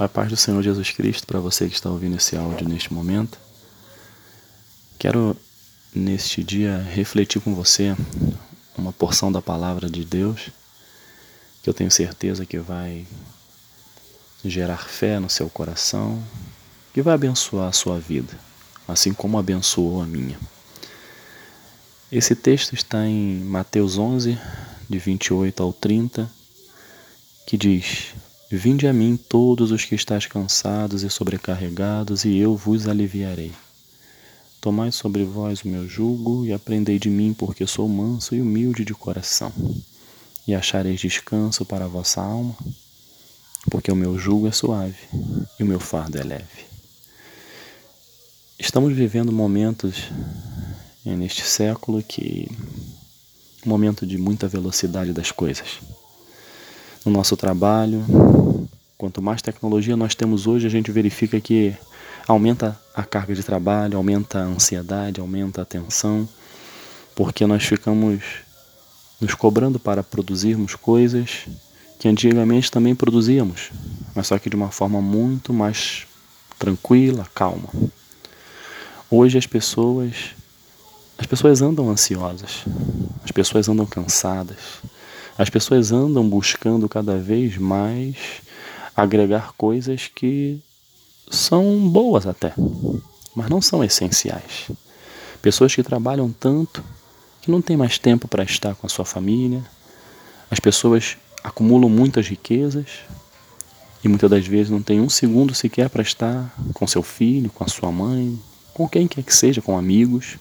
A 0.00 0.08
paz 0.08 0.30
do 0.30 0.36
Senhor 0.36 0.62
Jesus 0.62 0.92
Cristo 0.92 1.26
para 1.26 1.38
você 1.40 1.68
que 1.68 1.74
está 1.74 1.90
ouvindo 1.90 2.16
esse 2.16 2.34
áudio 2.34 2.66
neste 2.66 2.90
momento. 2.90 3.36
Quero 4.98 5.36
neste 5.94 6.42
dia 6.42 6.78
refletir 6.78 7.38
com 7.42 7.54
você 7.54 7.94
uma 8.78 8.94
porção 8.94 9.30
da 9.30 9.42
palavra 9.42 9.90
de 9.90 10.02
Deus 10.02 10.48
que 11.62 11.68
eu 11.68 11.74
tenho 11.74 11.90
certeza 11.90 12.46
que 12.46 12.58
vai 12.58 13.06
gerar 14.42 14.88
fé 14.88 15.20
no 15.20 15.28
seu 15.28 15.50
coração, 15.50 16.24
que 16.94 17.02
vai 17.02 17.12
abençoar 17.12 17.68
a 17.68 17.72
sua 17.72 17.98
vida, 17.98 18.32
assim 18.88 19.12
como 19.12 19.36
abençoou 19.36 20.00
a 20.00 20.06
minha. 20.06 20.40
Esse 22.10 22.34
texto 22.34 22.74
está 22.74 23.06
em 23.06 23.44
Mateus 23.44 23.98
11, 23.98 24.38
de 24.88 24.98
28 24.98 25.62
ao 25.62 25.74
30, 25.74 26.32
que 27.46 27.58
diz: 27.58 28.14
Vinde 28.52 28.88
a 28.88 28.92
mim 28.92 29.16
todos 29.16 29.70
os 29.70 29.84
que 29.84 29.94
estáis 29.94 30.26
cansados 30.26 31.04
e 31.04 31.08
sobrecarregados, 31.08 32.24
e 32.24 32.36
eu 32.36 32.56
vos 32.56 32.88
aliviarei. 32.88 33.52
Tomai 34.60 34.90
sobre 34.90 35.22
vós 35.22 35.62
o 35.62 35.68
meu 35.68 35.88
jugo 35.88 36.44
e 36.44 36.52
aprendei 36.52 36.98
de 36.98 37.08
mim, 37.08 37.32
porque 37.32 37.64
sou 37.64 37.88
manso 37.88 38.34
e 38.34 38.42
humilde 38.42 38.84
de 38.84 38.92
coração, 38.92 39.52
e 40.48 40.52
achareis 40.52 41.00
descanso 41.00 41.64
para 41.64 41.84
a 41.84 41.88
vossa 41.88 42.20
alma, 42.20 42.56
porque 43.70 43.92
o 43.92 43.94
meu 43.94 44.18
jugo 44.18 44.48
é 44.48 44.52
suave 44.52 44.98
e 45.60 45.62
o 45.62 45.66
meu 45.66 45.78
fardo 45.78 46.18
é 46.18 46.24
leve. 46.24 46.64
Estamos 48.58 48.92
vivendo 48.96 49.30
momentos 49.30 50.10
eh, 51.06 51.14
neste 51.14 51.42
século 51.42 52.02
que 52.02 52.50
momento 53.64 54.04
de 54.04 54.18
muita 54.18 54.48
velocidade 54.48 55.12
das 55.12 55.30
coisas 55.30 55.78
no 57.04 57.12
nosso 57.12 57.36
trabalho. 57.36 58.04
Quanto 59.00 59.22
mais 59.22 59.40
tecnologia 59.40 59.96
nós 59.96 60.14
temos 60.14 60.46
hoje, 60.46 60.66
a 60.66 60.68
gente 60.68 60.92
verifica 60.92 61.40
que 61.40 61.74
aumenta 62.28 62.78
a 62.94 63.02
carga 63.02 63.34
de 63.34 63.42
trabalho, 63.42 63.96
aumenta 63.96 64.40
a 64.40 64.42
ansiedade, 64.42 65.22
aumenta 65.22 65.62
a 65.62 65.64
tensão, 65.64 66.28
porque 67.16 67.46
nós 67.46 67.64
ficamos 67.64 68.22
nos 69.18 69.32
cobrando 69.32 69.80
para 69.80 70.02
produzirmos 70.02 70.74
coisas 70.74 71.46
que 71.98 72.08
antigamente 72.08 72.70
também 72.70 72.94
produzíamos, 72.94 73.70
mas 74.14 74.26
só 74.26 74.38
que 74.38 74.50
de 74.50 74.56
uma 74.56 74.70
forma 74.70 75.00
muito 75.00 75.50
mais 75.50 76.06
tranquila, 76.58 77.26
calma. 77.34 77.70
Hoje 79.10 79.38
as 79.38 79.46
pessoas 79.46 80.34
as 81.16 81.24
pessoas 81.24 81.62
andam 81.62 81.88
ansiosas, 81.88 82.66
as 83.24 83.30
pessoas 83.30 83.66
andam 83.66 83.86
cansadas, 83.86 84.58
as 85.38 85.48
pessoas 85.48 85.90
andam 85.90 86.28
buscando 86.28 86.86
cada 86.86 87.16
vez 87.16 87.56
mais 87.56 88.42
agregar 89.02 89.52
coisas 89.56 90.10
que 90.14 90.60
são 91.30 91.88
boas 91.88 92.26
até, 92.26 92.52
mas 93.34 93.48
não 93.48 93.62
são 93.62 93.84
essenciais. 93.84 94.70
Pessoas 95.40 95.74
que 95.74 95.82
trabalham 95.82 96.30
tanto 96.30 96.82
que 97.40 97.50
não 97.50 97.62
têm 97.62 97.76
mais 97.76 97.98
tempo 97.98 98.28
para 98.28 98.42
estar 98.42 98.74
com 98.74 98.86
a 98.86 98.90
sua 98.90 99.04
família. 99.04 99.62
As 100.50 100.60
pessoas 100.60 101.16
acumulam 101.42 101.88
muitas 101.88 102.28
riquezas 102.28 103.00
e 104.04 104.08
muitas 104.08 104.30
das 104.30 104.46
vezes 104.46 104.70
não 104.70 104.82
tem 104.82 105.00
um 105.00 105.08
segundo 105.08 105.54
sequer 105.54 105.88
para 105.88 106.02
estar 106.02 106.54
com 106.74 106.86
seu 106.86 107.02
filho, 107.02 107.50
com 107.50 107.64
a 107.64 107.68
sua 107.68 107.90
mãe, 107.90 108.38
com 108.74 108.88
quem 108.88 109.06
quer 109.06 109.22
que 109.22 109.34
seja, 109.34 109.62
com 109.62 109.76
amigos, 109.78 110.36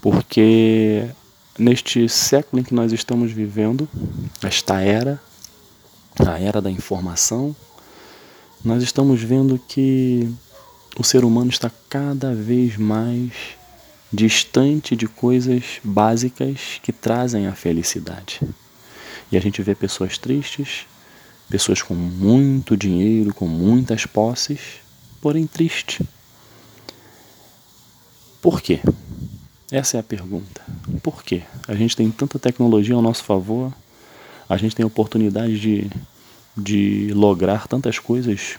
porque 0.00 1.08
neste 1.58 2.08
século 2.08 2.60
em 2.60 2.64
que 2.64 2.74
nós 2.74 2.92
estamos 2.92 3.32
vivendo, 3.32 3.88
esta 4.42 4.80
era, 4.80 5.20
a 6.20 6.38
era 6.38 6.60
da 6.60 6.70
informação, 6.70 7.54
nós 8.64 8.82
estamos 8.82 9.22
vendo 9.22 9.58
que 9.68 10.28
o 10.98 11.04
ser 11.04 11.24
humano 11.24 11.50
está 11.50 11.70
cada 11.88 12.34
vez 12.34 12.76
mais 12.76 13.32
distante 14.12 14.96
de 14.96 15.06
coisas 15.06 15.80
básicas 15.84 16.80
que 16.82 16.92
trazem 16.92 17.46
a 17.46 17.54
felicidade. 17.54 18.40
E 19.30 19.36
a 19.36 19.40
gente 19.40 19.62
vê 19.62 19.74
pessoas 19.74 20.16
tristes, 20.18 20.86
pessoas 21.48 21.82
com 21.82 21.94
muito 21.94 22.76
dinheiro, 22.76 23.34
com 23.34 23.46
muitas 23.46 24.06
posses, 24.06 24.60
porém 25.20 25.46
triste. 25.46 26.02
Por 28.40 28.60
quê? 28.60 28.80
Essa 29.70 29.98
é 29.98 30.00
a 30.00 30.02
pergunta. 30.02 30.62
Por 31.02 31.22
quê? 31.22 31.42
A 31.66 31.74
gente 31.74 31.94
tem 31.94 32.10
tanta 32.10 32.38
tecnologia 32.38 32.94
ao 32.94 33.02
nosso 33.02 33.22
favor, 33.22 33.72
a 34.48 34.56
gente 34.56 34.74
tem 34.74 34.84
oportunidade 34.84 35.58
de, 35.58 35.90
de 36.56 37.12
lograr 37.12 37.66
tantas 37.66 37.98
coisas, 37.98 38.58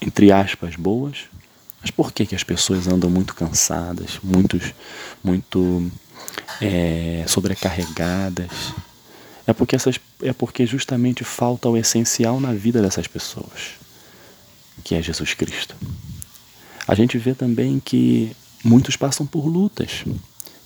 entre 0.00 0.30
aspas, 0.30 0.76
boas, 0.76 1.24
mas 1.80 1.90
por 1.90 2.12
que, 2.12 2.26
que 2.26 2.34
as 2.34 2.42
pessoas 2.42 2.86
andam 2.88 3.10
muito 3.10 3.34
cansadas, 3.34 4.18
muitos, 4.22 4.72
muito 5.22 5.90
é, 6.60 7.24
sobrecarregadas? 7.28 8.74
É 9.46 9.52
porque, 9.52 9.76
essas, 9.76 10.00
é 10.22 10.32
porque 10.32 10.64
justamente 10.64 11.24
falta 11.24 11.68
o 11.68 11.76
essencial 11.76 12.40
na 12.40 12.54
vida 12.54 12.80
dessas 12.80 13.06
pessoas, 13.06 13.72
que 14.82 14.94
é 14.94 15.02
Jesus 15.02 15.34
Cristo. 15.34 15.76
A 16.88 16.94
gente 16.94 17.18
vê 17.18 17.34
também 17.34 17.78
que 17.78 18.34
muitos 18.64 18.96
passam 18.96 19.26
por 19.26 19.46
lutas. 19.46 20.04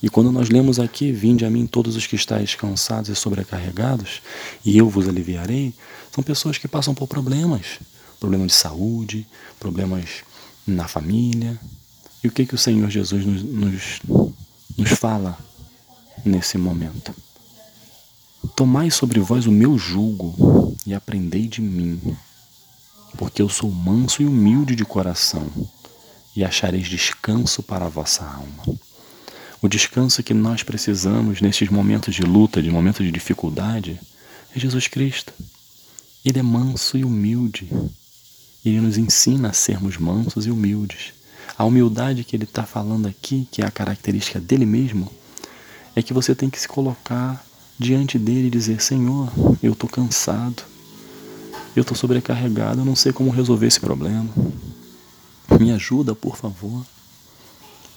E 0.02 0.08
quando 0.08 0.30
nós 0.30 0.48
lemos 0.48 0.78
aqui, 0.78 1.10
vinde 1.10 1.44
a 1.44 1.50
mim 1.50 1.66
todos 1.66 1.96
os 1.96 2.06
que 2.06 2.14
estáis 2.14 2.54
cansados 2.54 3.10
e 3.10 3.16
sobrecarregados, 3.16 4.22
e 4.64 4.78
eu 4.78 4.88
vos 4.88 5.08
aliviarei, 5.08 5.74
são 6.14 6.22
pessoas 6.22 6.56
que 6.56 6.68
passam 6.68 6.94
por 6.94 7.08
problemas, 7.08 7.80
problemas 8.20 8.48
de 8.48 8.54
saúde, 8.54 9.26
problemas 9.58 10.22
na 10.66 10.86
família. 10.86 11.58
E 12.22 12.28
o 12.28 12.30
que, 12.30 12.46
que 12.46 12.54
o 12.54 12.58
Senhor 12.58 12.88
Jesus 12.88 13.24
nos, 13.24 13.42
nos, 13.42 14.00
nos 14.76 14.90
fala 14.90 15.36
nesse 16.24 16.56
momento? 16.58 17.12
Tomai 18.54 18.90
sobre 18.90 19.18
vós 19.18 19.46
o 19.46 19.52
meu 19.52 19.76
jugo 19.76 20.76
e 20.86 20.94
aprendei 20.94 21.48
de 21.48 21.60
mim, 21.60 22.00
porque 23.16 23.42
eu 23.42 23.48
sou 23.48 23.70
manso 23.70 24.22
e 24.22 24.26
humilde 24.26 24.76
de 24.76 24.84
coração 24.84 25.50
e 26.36 26.44
achareis 26.44 26.88
descanso 26.88 27.64
para 27.64 27.86
a 27.86 27.88
vossa 27.88 28.24
alma. 28.24 28.78
O 29.60 29.68
descanso 29.68 30.22
que 30.22 30.32
nós 30.32 30.62
precisamos 30.62 31.40
nesses 31.40 31.68
momentos 31.68 32.14
de 32.14 32.22
luta, 32.22 32.62
de 32.62 32.70
momentos 32.70 33.04
de 33.04 33.10
dificuldade, 33.10 33.98
é 34.54 34.60
Jesus 34.60 34.86
Cristo. 34.86 35.32
Ele 36.24 36.38
é 36.38 36.42
manso 36.42 36.96
e 36.96 37.04
humilde. 37.04 37.68
Ele 38.64 38.80
nos 38.80 38.96
ensina 38.96 39.50
a 39.50 39.52
sermos 39.52 39.96
mansos 39.96 40.46
e 40.46 40.50
humildes. 40.50 41.12
A 41.56 41.64
humildade 41.64 42.22
que 42.22 42.36
ele 42.36 42.44
está 42.44 42.62
falando 42.62 43.08
aqui, 43.08 43.48
que 43.50 43.60
é 43.60 43.66
a 43.66 43.70
característica 43.70 44.38
dele 44.38 44.64
mesmo, 44.64 45.10
é 45.96 46.02
que 46.02 46.12
você 46.12 46.36
tem 46.36 46.48
que 46.48 46.60
se 46.60 46.68
colocar 46.68 47.44
diante 47.76 48.16
dele 48.16 48.46
e 48.46 48.50
dizer: 48.50 48.80
Senhor, 48.80 49.32
eu 49.60 49.72
estou 49.72 49.90
cansado, 49.90 50.62
eu 51.74 51.82
estou 51.82 51.96
sobrecarregado, 51.96 52.80
eu 52.80 52.84
não 52.84 52.94
sei 52.94 53.12
como 53.12 53.30
resolver 53.30 53.66
esse 53.66 53.80
problema. 53.80 54.28
Me 55.58 55.72
ajuda, 55.72 56.14
por 56.14 56.36
favor. 56.36 56.84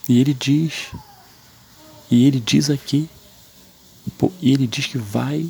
E 0.09 0.19
ele 0.19 0.33
diz, 0.33 0.87
e 2.11 2.25
ele 2.25 2.39
diz 2.39 2.69
aqui, 2.69 3.09
e 4.41 4.51
ele 4.51 4.67
diz 4.67 4.85
que 4.85 4.97
vai 4.97 5.49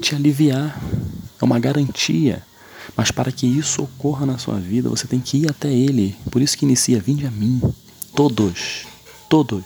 te 0.00 0.14
aliviar. 0.14 0.78
É 1.40 1.44
uma 1.44 1.58
garantia. 1.58 2.42
Mas 2.96 3.10
para 3.10 3.30
que 3.30 3.46
isso 3.46 3.82
ocorra 3.82 4.26
na 4.26 4.38
sua 4.38 4.58
vida, 4.58 4.88
você 4.88 5.06
tem 5.06 5.20
que 5.20 5.38
ir 5.38 5.50
até 5.50 5.72
Ele. 5.72 6.16
Por 6.30 6.42
isso 6.42 6.58
que 6.58 6.64
inicia, 6.64 7.00
vinde 7.00 7.26
a 7.26 7.30
mim. 7.30 7.62
Todos, 8.14 8.86
todos 9.28 9.64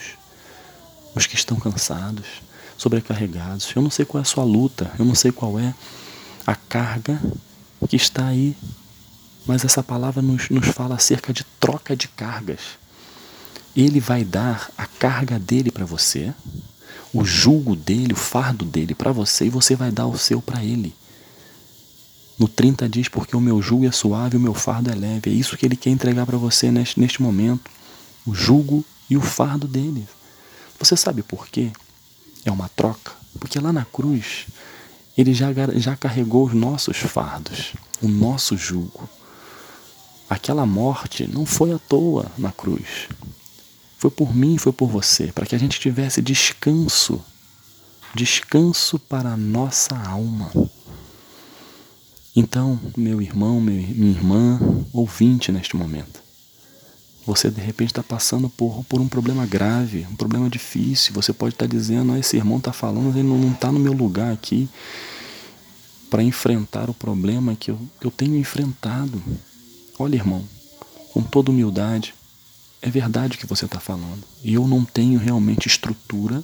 os 1.15 1.27
que 1.27 1.35
estão 1.35 1.59
cansados, 1.59 2.27
sobrecarregados. 2.77 3.73
Eu 3.75 3.83
não 3.83 3.91
sei 3.91 4.05
qual 4.05 4.21
é 4.21 4.23
a 4.23 4.25
sua 4.25 4.45
luta, 4.45 4.93
eu 4.99 5.05
não 5.05 5.15
sei 5.15 5.33
qual 5.33 5.59
é 5.59 5.75
a 6.47 6.55
carga 6.55 7.21
que 7.89 7.97
está 7.97 8.27
aí 8.27 8.55
mas 9.47 9.65
essa 9.65 9.83
palavra 9.83 10.21
nos, 10.21 10.51
nos 10.51 10.67
fala 10.67 10.97
acerca 10.97 11.33
de 11.33 11.45
troca 11.61 11.95
de 11.95 12.09
cargas. 12.09 12.61
Ele 13.77 14.01
vai 14.01 14.25
dar 14.25 14.71
a 14.79 14.87
carga 14.87 15.39
dele 15.39 15.71
para 15.71 15.85
você, 15.85 16.33
o 17.13 17.25
jugo 17.25 17.77
dele, 17.77 18.13
o 18.13 18.17
fardo 18.17 18.65
dele 18.65 18.95
para 18.95 19.13
você, 19.13 19.47
e 19.47 19.51
você 19.51 19.77
vai 19.77 19.91
dar 19.91 20.07
o 20.07 20.19
seu 20.19 20.41
para 20.41 20.65
ele. 20.65 20.95
No 22.39 22.47
30 22.47 22.89
diz, 22.89 23.09
porque 23.09 23.35
o 23.35 23.41
meu 23.41 23.63
jugo 23.63 23.87
é 23.87 23.93
suave, 23.93 24.37
o 24.37 24.41
meu 24.41 24.53
fardo 24.53 24.91
é 24.91 24.95
leve. 24.95 25.31
É 25.31 25.33
isso 25.33 25.57
que 25.57 25.65
ele 25.65 25.77
quer 25.77 25.91
entregar 25.91 26.27
para 26.27 26.37
você 26.37 26.71
neste, 26.71 27.01
neste 27.01 27.23
momento. 27.23 27.71
O 28.27 28.35
jugo 28.35 28.85
e 29.09 29.17
o 29.17 29.23
fardo 29.23 29.67
dele. 29.67 30.07
Você 30.79 30.97
sabe 30.97 31.23
por 31.23 31.49
quê? 31.49 31.71
É 32.45 32.51
uma 32.51 32.69
troca. 32.69 33.13
Porque 33.41 33.59
lá 33.59 33.73
na 33.73 33.87
cruz, 33.87 34.47
ele 35.17 35.33
já, 35.33 35.49
já 35.77 35.97
carregou 35.97 36.47
os 36.47 36.53
nossos 36.53 36.99
fardos, 36.99 37.73
o 38.03 38.09
nosso 38.09 38.57
jugo. 38.57 39.09
Aquela 40.29 40.67
morte 40.67 41.27
não 41.27 41.47
foi 41.47 41.73
à 41.73 41.79
toa 41.79 42.27
na 42.37 42.53
cruz. 42.53 43.09
Foi 43.99 44.11
por 44.11 44.35
mim, 44.35 44.59
foi 44.59 44.73
por 44.73 44.89
você, 44.89 45.33
para 45.33 45.47
que 45.47 45.55
a 45.55 45.59
gente 45.59 45.81
tivesse 45.81 46.21
descanso, 46.21 47.23
descanso 48.15 48.99
para 48.99 49.33
a 49.33 49.37
nossa 49.37 49.97
alma. 49.97 50.53
Então, 52.35 52.79
meu 52.97 53.23
irmão, 53.23 53.61
minha 53.61 54.11
irmã, 54.11 54.61
ouvinte 54.93 55.51
neste 55.51 55.75
momento, 55.75 56.21
você 57.25 57.51
de 57.51 57.61
repente 57.61 57.91
está 57.91 58.03
passando 58.03 58.49
por, 58.51 58.85
por 58.85 59.01
um 59.01 59.09
problema 59.09 59.47
grave, 59.47 60.07
um 60.11 60.15
problema 60.15 60.49
difícil. 60.49 61.15
Você 61.15 61.33
pode 61.33 61.55
estar 61.55 61.67
tá 61.67 61.71
dizendo: 61.75 62.13
ah, 62.13 62.19
esse 62.19 62.37
irmão 62.37 62.59
está 62.59 62.73
falando, 62.73 63.17
ele 63.17 63.27
não 63.27 63.51
está 63.51 63.73
no 63.73 63.81
meu 63.81 63.93
lugar 63.93 64.33
aqui 64.33 64.69
para 66.09 66.23
enfrentar 66.23 66.89
o 66.89 66.95
problema 66.95 67.57
que 67.57 67.71
eu, 67.71 67.79
eu 68.01 68.11
tenho 68.11 68.37
enfrentado. 68.37 69.21
Olha, 69.99 70.15
irmão, 70.15 70.45
com 71.13 71.23
toda 71.23 71.51
humildade, 71.51 72.15
é 72.83 72.91
verdade 72.91 73.37
o 73.37 73.39
que 73.39 73.47
você 73.47 73.65
está 73.65 73.81
falando. 73.81 74.23
E 74.43 74.55
eu 74.55 74.67
não 74.67 74.85
tenho 74.85 75.19
realmente 75.19 75.67
estrutura 75.67 76.43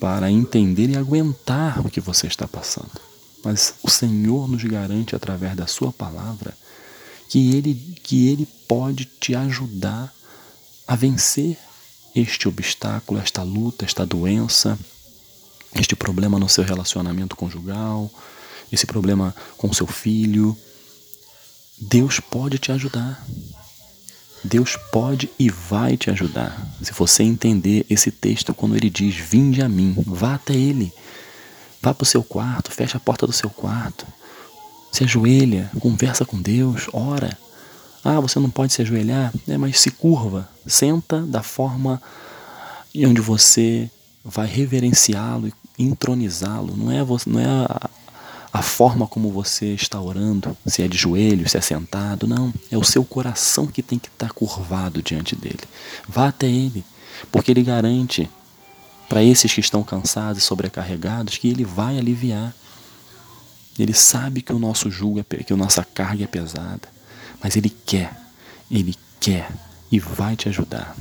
para 0.00 0.30
entender 0.30 0.90
e 0.90 0.96
aguentar 0.96 1.84
o 1.86 1.90
que 1.90 2.00
você 2.00 2.26
está 2.26 2.46
passando. 2.48 3.00
Mas 3.44 3.74
o 3.82 3.90
Senhor 3.90 4.48
nos 4.48 4.64
garante 4.64 5.14
através 5.14 5.54
da 5.56 5.66
Sua 5.66 5.92
palavra 5.92 6.56
que 7.28 7.54
Ele, 7.54 7.74
que 8.02 8.28
Ele 8.28 8.46
pode 8.66 9.04
te 9.04 9.34
ajudar 9.34 10.12
a 10.86 10.96
vencer 10.96 11.58
este 12.14 12.48
obstáculo, 12.48 13.20
esta 13.20 13.42
luta, 13.42 13.84
esta 13.84 14.06
doença, 14.06 14.78
este 15.74 15.96
problema 15.96 16.38
no 16.38 16.48
seu 16.48 16.64
relacionamento 16.64 17.36
conjugal, 17.36 18.10
esse 18.70 18.86
problema 18.86 19.34
com 19.56 19.72
seu 19.72 19.86
filho. 19.86 20.56
Deus 21.78 22.20
pode 22.20 22.58
te 22.58 22.70
ajudar. 22.70 23.24
Deus 24.44 24.76
pode 24.92 25.30
e 25.38 25.48
vai 25.48 25.96
te 25.96 26.10
ajudar. 26.10 26.66
Se 26.82 26.92
você 26.92 27.22
entender 27.22 27.86
esse 27.88 28.10
texto 28.10 28.52
quando 28.52 28.76
ele 28.76 28.90
diz: 28.90 29.16
Vinde 29.16 29.62
a 29.62 29.68
mim, 29.68 29.94
vá 30.06 30.34
até 30.34 30.52
ele. 30.52 30.92
Vá 31.80 31.94
para 31.94 32.02
o 32.02 32.06
seu 32.06 32.22
quarto, 32.22 32.70
feche 32.70 32.96
a 32.96 33.00
porta 33.00 33.26
do 33.26 33.32
seu 33.32 33.48
quarto. 33.48 34.06
Se 34.92 35.04
ajoelha, 35.04 35.70
conversa 35.80 36.24
com 36.24 36.40
Deus, 36.40 36.88
ora. 36.92 37.36
Ah, 38.04 38.20
você 38.20 38.38
não 38.38 38.50
pode 38.50 38.74
se 38.74 38.82
ajoelhar, 38.82 39.32
é, 39.48 39.56
mas 39.56 39.80
se 39.80 39.90
curva, 39.90 40.48
senta 40.66 41.22
da 41.22 41.42
forma 41.42 42.00
onde 42.94 43.20
você 43.20 43.90
vai 44.22 44.46
reverenciá-lo 44.46 45.48
e 45.48 45.84
entronizá-lo. 45.84 46.76
Não 46.76 46.90
é, 46.90 46.98
não 47.26 47.40
é 47.40 47.46
a, 47.46 47.90
a 48.54 48.62
forma 48.62 49.04
como 49.08 49.32
você 49.32 49.74
está 49.74 50.00
orando, 50.00 50.56
se 50.64 50.80
é 50.80 50.86
de 50.86 50.96
joelho, 50.96 51.48
se 51.48 51.58
é 51.58 51.60
sentado, 51.60 52.24
não. 52.24 52.54
É 52.70 52.78
o 52.78 52.84
seu 52.84 53.04
coração 53.04 53.66
que 53.66 53.82
tem 53.82 53.98
que 53.98 54.06
estar 54.06 54.30
curvado 54.30 55.02
diante 55.02 55.34
dele. 55.34 55.58
Vá 56.08 56.28
até 56.28 56.46
ele, 56.46 56.84
porque 57.32 57.50
ele 57.50 57.64
garante 57.64 58.30
para 59.08 59.24
esses 59.24 59.52
que 59.52 59.58
estão 59.58 59.82
cansados 59.82 60.40
e 60.40 60.46
sobrecarregados 60.46 61.36
que 61.36 61.48
ele 61.48 61.64
vai 61.64 61.98
aliviar. 61.98 62.54
Ele 63.76 63.92
sabe 63.92 64.40
que 64.40 64.52
o 64.52 64.58
nosso 64.60 64.88
jugo 64.88 65.18
é 65.18 65.24
que 65.42 65.52
a 65.52 65.56
nossa 65.56 65.84
carga 65.84 66.22
é 66.22 66.28
pesada, 66.28 66.88
mas 67.42 67.56
ele 67.56 67.74
quer, 67.84 68.16
ele 68.70 68.94
quer 69.18 69.50
e 69.90 69.98
vai 69.98 70.36
te 70.36 70.48
ajudar. 70.48 70.96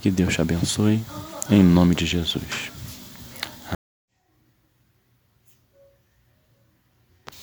Que 0.00 0.08
Deus 0.08 0.34
te 0.34 0.40
abençoe 0.40 1.02
em 1.50 1.64
nome 1.64 1.96
de 1.96 2.06
Jesus. 2.06 2.71